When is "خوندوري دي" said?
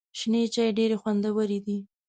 1.01-1.77